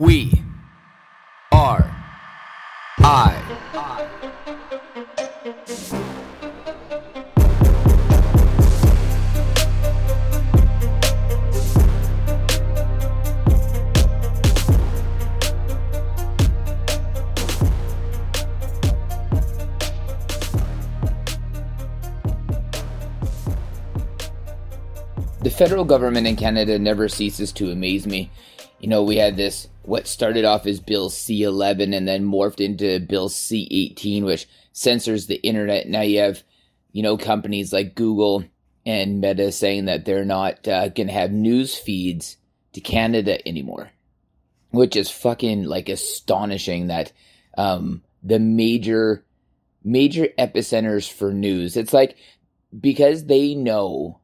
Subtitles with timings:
[0.00, 0.44] We
[1.50, 1.90] are
[3.00, 3.34] I.
[25.40, 28.30] The federal government in Canada never ceases to amaze me.
[28.78, 32.60] You know, we had this, what started off as Bill C 11 and then morphed
[32.60, 35.88] into Bill C 18, which censors the internet.
[35.88, 36.42] Now you have,
[36.92, 38.44] you know, companies like Google
[38.84, 42.36] and Meta saying that they're not uh, going to have news feeds
[42.74, 43.90] to Canada anymore,
[44.70, 47.12] which is fucking like astonishing that
[47.56, 49.24] um, the major,
[49.82, 52.16] major epicenters for news, it's like
[52.78, 54.20] because they know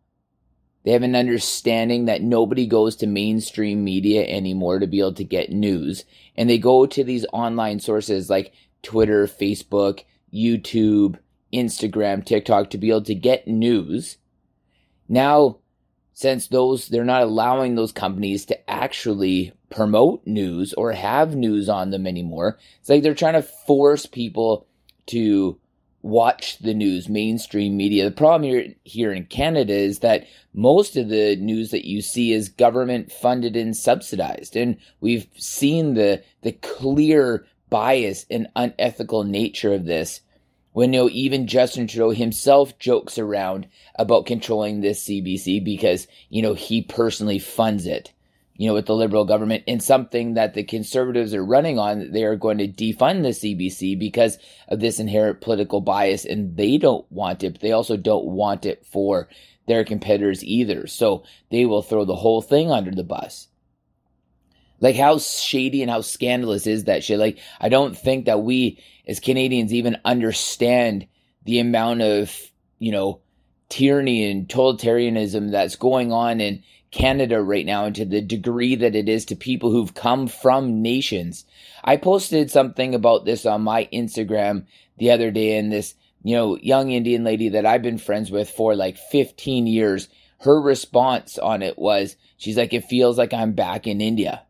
[0.84, 5.24] they have an understanding that nobody goes to mainstream media anymore to be able to
[5.24, 6.05] get news.
[6.37, 11.18] And they go to these online sources like Twitter, Facebook, YouTube,
[11.52, 14.18] Instagram, TikTok to be able to get news.
[15.09, 15.59] Now,
[16.12, 21.90] since those, they're not allowing those companies to actually promote news or have news on
[21.90, 22.59] them anymore.
[22.80, 24.66] It's like they're trying to force people
[25.07, 25.59] to
[26.05, 28.05] watch the news, mainstream media.
[28.05, 32.33] The problem here here in Canada is that most of the news that you see
[32.33, 39.73] is government funded and subsidized, and we've seen the the clear bias and unethical nature
[39.73, 40.21] of this.
[40.73, 46.43] When you know even Justin Trudeau himself jokes around about controlling this CBC because you
[46.43, 48.13] know he personally funds it
[48.57, 52.24] you know, with the liberal government and something that the conservatives are running on, they
[52.24, 54.38] are going to defund the CBC because
[54.69, 58.65] of this inherent political bias and they don't want it, but they also don't want
[58.65, 59.29] it for
[59.66, 60.87] their competitors either.
[60.87, 63.49] So they will throw the whole thing under the bus.
[64.81, 67.19] Like how shady and how scandalous is that shit?
[67.19, 71.09] Like I don't think that we as Canadians even understand
[71.44, 72.33] the amount of,
[72.78, 73.21] you know,
[73.69, 76.62] tyranny and totalitarianism that's going on in
[76.94, 80.81] Canada right now and to the degree that it is to people who've come from
[80.81, 81.44] nations.
[81.82, 84.66] I posted something about this on my Instagram
[84.97, 88.49] the other day and this, you know, young Indian lady that I've been friends with
[88.49, 90.09] for like 15 years,
[90.43, 94.44] her response on it was, she's like, it feels like I'm back in India,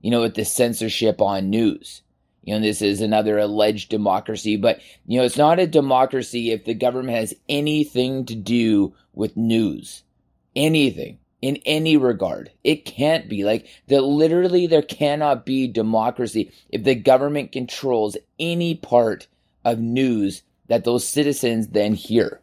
[0.00, 2.00] you know, with the censorship on news.
[2.42, 6.64] You know, this is another alleged democracy, but, you know, it's not a democracy if
[6.64, 10.04] the government has anything to do with news.
[10.56, 12.52] Anything in any regard.
[12.62, 18.76] It can't be like that literally there cannot be democracy if the government controls any
[18.76, 19.26] part
[19.64, 22.40] of news that those citizens then hear.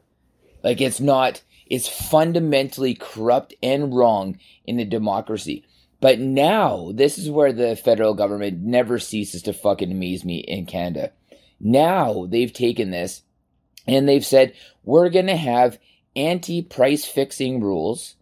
[0.64, 5.66] Like it's not it's fundamentally corrupt and wrong in a democracy.
[6.02, 10.66] But now this is where the federal government never ceases to fucking amaze me in
[10.66, 11.14] Canada.
[11.60, 13.24] Now they've taken this
[13.88, 15.80] and they've said we're going to have
[16.16, 18.16] anti-price fixing rules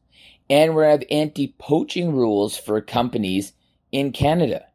[0.49, 3.53] and we're have anti poaching rules for companies
[3.91, 4.65] in Canada.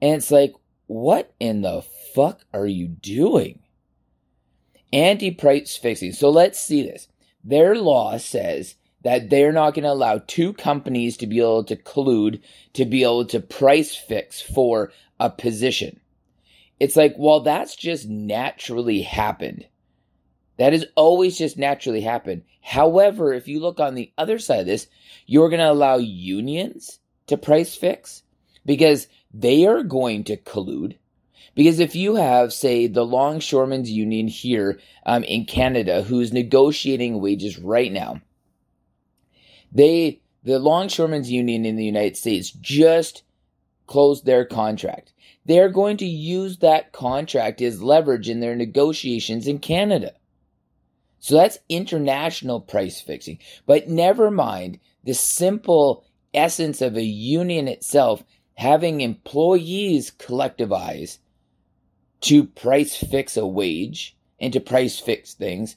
[0.00, 0.54] And it's like,
[0.86, 1.82] what in the
[2.14, 3.60] fuck are you doing?
[4.92, 6.12] Anti price fixing.
[6.12, 7.08] So let's see this.
[7.44, 11.76] Their law says that they're not going to allow two companies to be able to
[11.76, 12.40] collude
[12.72, 16.00] to be able to price fix for a position.
[16.80, 19.66] It's like, well, that's just naturally happened.
[20.58, 22.42] That has always just naturally happened.
[22.60, 24.88] However, if you look on the other side of this,
[25.26, 26.98] you're going to allow unions
[27.28, 28.22] to price fix
[28.66, 30.96] because they are going to collude.
[31.54, 37.58] Because if you have, say, the Longshoremen's Union here um, in Canada, who's negotiating wages
[37.58, 38.20] right now,
[39.72, 43.22] they, the Longshoremen's Union in the United States, just
[43.86, 45.12] closed their contract.
[45.46, 50.12] They're going to use that contract as leverage in their negotiations in Canada.
[51.20, 53.38] So that's international price fixing.
[53.66, 58.22] But never mind the simple essence of a union itself
[58.54, 61.18] having employees collectivize
[62.20, 65.76] to price fix a wage and to price fix things.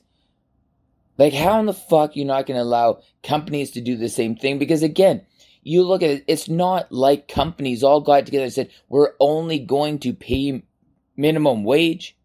[1.17, 4.35] Like, how in the fuck you're not going to allow companies to do the same
[4.35, 4.57] thing?
[4.57, 5.21] Because again,
[5.61, 9.59] you look at it, it's not like companies all got together and said, we're only
[9.59, 10.63] going to pay
[11.15, 12.17] minimum wage.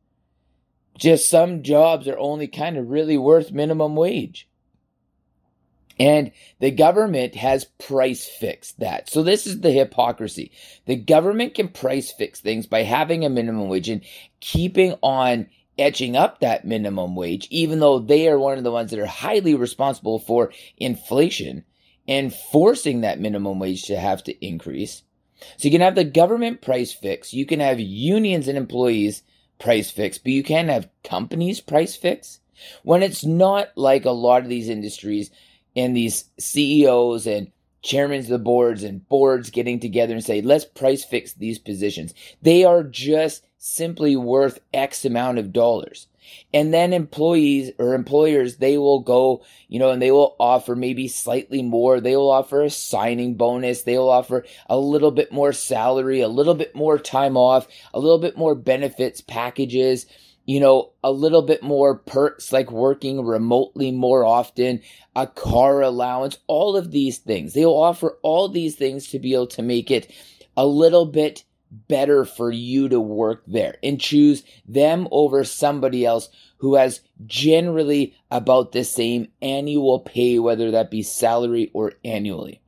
[0.98, 4.48] Just some jobs are only kind of really worth minimum wage.
[5.98, 9.08] And the government has price fixed that.
[9.08, 10.52] So this is the hypocrisy.
[10.84, 14.02] The government can price fix things by having a minimum wage and
[14.40, 15.46] keeping on
[15.78, 19.06] etching up that minimum wage, even though they are one of the ones that are
[19.06, 21.64] highly responsible for inflation
[22.08, 25.02] and forcing that minimum wage to have to increase.
[25.56, 29.22] So you can have the government price fix, you can have unions and employees
[29.58, 32.40] price fix, but you can't have companies price fix.
[32.82, 35.30] When it's not like a lot of these industries
[35.74, 40.64] and these CEOs and chairmen of the boards and boards getting together and say, let's
[40.64, 42.14] price fix these positions.
[42.42, 46.08] They are just simply worth X amount of dollars.
[46.52, 51.08] And then employees or employers, they will go, you know, and they will offer maybe
[51.08, 52.00] slightly more.
[52.00, 53.82] They will offer a signing bonus.
[53.82, 58.00] They will offer a little bit more salary, a little bit more time off, a
[58.00, 60.06] little bit more benefits packages,
[60.46, 64.80] you know, a little bit more perks like working remotely more often,
[65.14, 67.52] a car allowance, all of these things.
[67.52, 70.10] They'll offer all these things to be able to make it
[70.56, 71.44] a little bit
[71.88, 76.28] better for you to work there and choose them over somebody else
[76.58, 82.60] who has generally about the same annual pay, whether that be salary or annually.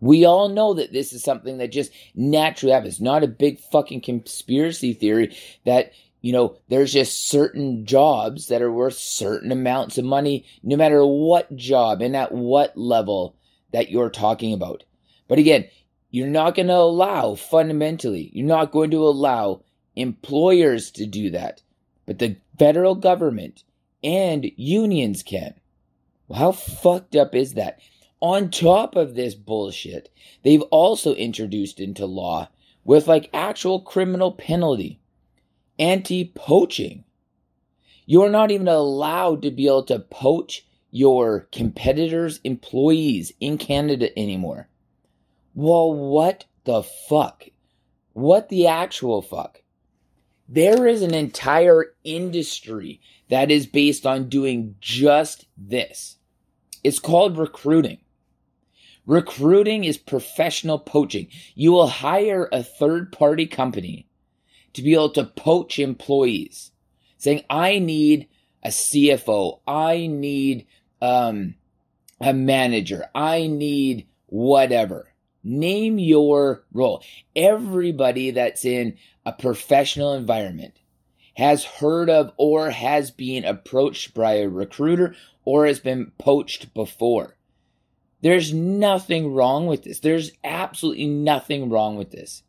[0.00, 3.00] We all know that this is something that just naturally happens.
[3.00, 5.92] Not a big fucking conspiracy theory that,
[6.22, 11.04] you know, there's just certain jobs that are worth certain amounts of money, no matter
[11.04, 13.36] what job and at what level
[13.72, 14.84] that you're talking about.
[15.28, 15.68] But again,
[16.10, 19.62] you're not going to allow, fundamentally, you're not going to allow
[19.96, 21.62] employers to do that.
[22.06, 23.62] But the federal government
[24.02, 25.54] and unions can.
[26.26, 27.80] Well, how fucked up is that?
[28.20, 30.10] On top of this bullshit,
[30.42, 32.48] they've also introduced into law
[32.84, 35.00] with like actual criminal penalty
[35.78, 37.04] anti poaching.
[38.04, 44.68] You're not even allowed to be able to poach your competitors' employees in Canada anymore.
[45.54, 47.44] Well, what the fuck?
[48.12, 49.62] What the actual fuck?
[50.48, 56.18] There is an entire industry that is based on doing just this.
[56.82, 57.98] It's called recruiting.
[59.06, 61.28] Recruiting is professional poaching.
[61.54, 64.06] You will hire a third party company
[64.72, 66.70] to be able to poach employees,
[67.16, 68.28] saying, I need
[68.62, 70.66] a CFO, I need
[71.00, 71.54] um,
[72.20, 75.09] a manager, I need whatever.
[75.42, 77.02] Name your role.
[77.34, 80.74] Everybody that's in a professional environment
[81.34, 85.14] has heard of or has been approached by a recruiter
[85.44, 87.36] or has been poached before.
[88.22, 90.00] There's nothing wrong with this.
[90.00, 92.42] There's absolutely nothing wrong with this.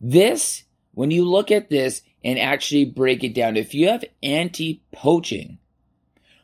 [0.00, 4.82] This, when you look at this and actually break it down, if you have anti
[4.92, 5.58] poaching,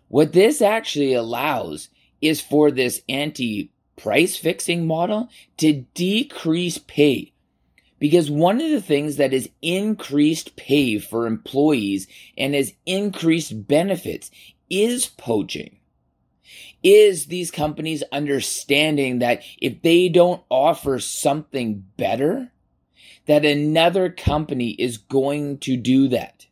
[0.09, 1.89] what this actually allows
[2.21, 5.29] is for this anti price fixing model
[5.59, 7.33] to decrease pay.
[7.99, 12.07] Because one of the things that has increased pay for employees
[12.37, 14.31] and has increased benefits
[14.69, 15.79] is poaching.
[16.83, 22.53] Is these companies understanding that if they don't offer something better,
[23.27, 26.46] that another company is going to do that?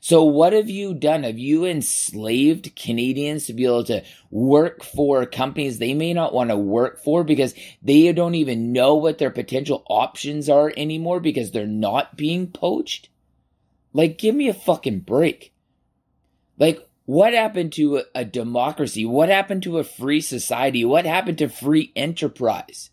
[0.00, 1.24] So what have you done?
[1.24, 6.50] Have you enslaved Canadians to be able to work for companies they may not want
[6.50, 11.50] to work for because they don't even know what their potential options are anymore because
[11.50, 13.08] they're not being poached?
[13.92, 15.52] Like, give me a fucking break.
[16.58, 19.06] Like, what happened to a, democracy?
[19.06, 20.84] What happened to a free society?
[20.84, 22.90] What happened to free enterprise?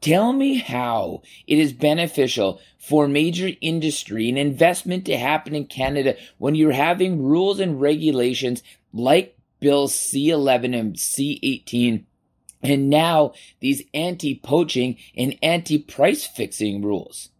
[0.00, 6.16] Tell me how it is beneficial for major industry and investment to happen in Canada
[6.38, 8.62] when you're having rules and regulations
[8.92, 12.04] like Bill C11 and C18
[12.62, 17.30] and now these anti-poaching and anti-price fixing rules.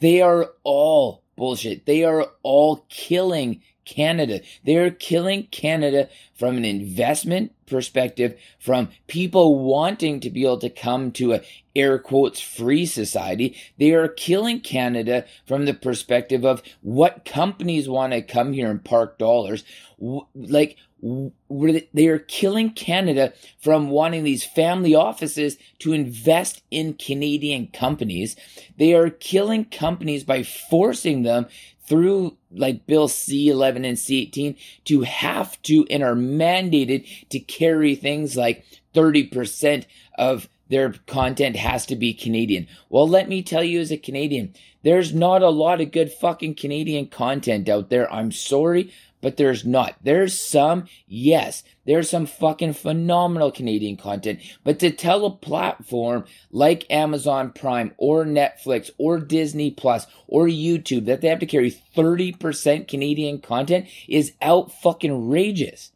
[0.00, 1.86] They are all bullshit.
[1.86, 4.40] They are all killing Canada.
[4.64, 10.70] They are killing Canada from an investment perspective, from people wanting to be able to
[10.70, 11.40] come to a
[11.74, 13.56] air quotes free society.
[13.78, 18.84] They are killing Canada from the perspective of what companies want to come here and
[18.84, 19.64] park dollars.
[19.98, 28.36] Like, they are killing Canada from wanting these family offices to invest in Canadian companies.
[28.78, 31.46] They are killing companies by forcing them
[31.86, 38.36] through like Bill C11 and C18 to have to and are mandated to carry things
[38.36, 38.64] like
[38.94, 39.84] 30%
[40.18, 42.66] of their content has to be Canadian.
[42.88, 46.54] Well, let me tell you as a Canadian, there's not a lot of good fucking
[46.54, 48.10] Canadian content out there.
[48.12, 48.92] I'm sorry,
[49.24, 49.96] but there's not.
[50.02, 56.84] There's some, yes, there's some fucking phenomenal Canadian content, but to tell a platform like
[56.90, 62.86] Amazon Prime or Netflix or Disney Plus or YouTube that they have to carry 30%
[62.86, 65.92] Canadian content is out fucking rageous.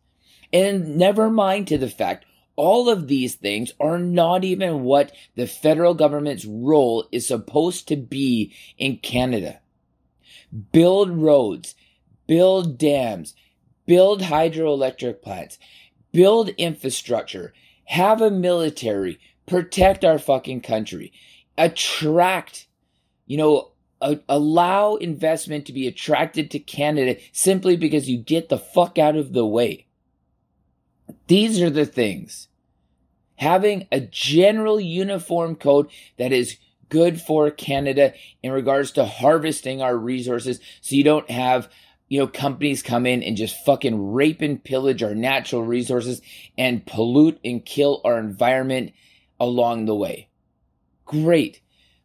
[0.50, 2.24] And never mind to the fact
[2.56, 7.96] all of these things are not even what the federal government's role is supposed to
[7.96, 9.60] be in Canada.
[10.72, 11.74] Build roads,
[12.28, 13.34] build dams,
[13.86, 15.58] build hydroelectric plants,
[16.12, 17.52] build infrastructure,
[17.86, 21.12] have a military, protect our fucking country,
[21.56, 22.68] attract,
[23.26, 28.58] you know, a- allow investment to be attracted to Canada simply because you get the
[28.58, 29.86] fuck out of the way.
[31.26, 32.48] These are the things.
[33.36, 36.58] Having a general uniform code that is
[36.88, 41.68] good for Canada in regards to harvesting our resources so you don't have
[42.08, 46.22] you know, companies come in and just fucking rape and pillage our natural resources
[46.56, 48.92] and pollute and kill our environment
[49.38, 50.28] along the way.
[51.04, 51.60] Great.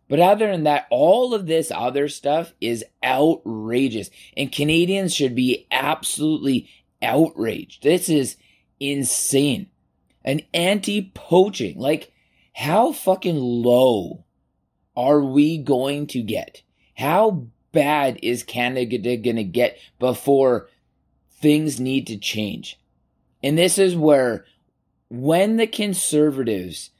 [0.10, 4.10] But other than that, all of this other stuff is outrageous.
[4.36, 6.70] And Canadians should be absolutely
[7.02, 7.84] outraged.
[7.84, 8.36] This is
[8.80, 9.70] insane.
[10.26, 11.80] An anti poaching.
[11.80, 12.12] Like,
[12.54, 14.26] how fucking low
[14.96, 16.62] are we going to get?
[16.96, 20.70] How bad is Canada going to get before
[21.42, 22.80] things need to change?
[23.44, 24.46] And this is where,
[25.10, 26.92] when the conservatives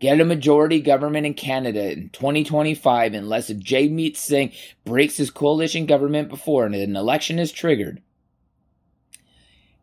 [0.00, 4.50] get a majority government in Canada in 2025, unless a Jagmeet Singh
[4.84, 8.02] breaks his coalition government before and an election is triggered,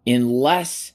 [0.06, 0.92] unless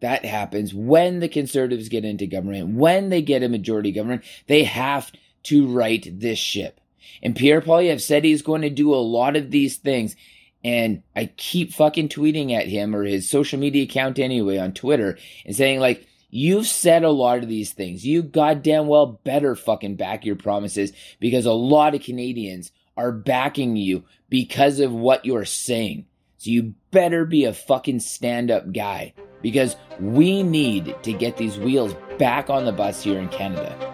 [0.00, 4.64] that happens, when the conservatives get into government, when they get a majority government, they
[4.64, 5.12] have
[5.44, 6.80] to right this ship.
[7.22, 10.16] And Pierre Poilievre said he's going to do a lot of these things.
[10.62, 15.18] And I keep fucking tweeting at him or his social media account anyway on Twitter
[15.44, 16.06] and saying, like,
[16.36, 18.04] You've said a lot of these things.
[18.04, 23.76] You goddamn well better fucking back your promises because a lot of Canadians are backing
[23.76, 26.06] you because of what you're saying.
[26.38, 31.56] So you better be a fucking stand up guy because we need to get these
[31.56, 33.93] wheels back on the bus here in Canada.